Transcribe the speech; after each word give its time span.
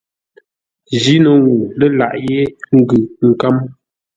Jíno 1.01 1.31
ŋuu 1.43 1.61
lə́ 1.79 1.89
laghʼ 1.99 2.17
yé 2.27 2.41
ngʉ 2.77 2.97
nkə̌m. 3.29 3.55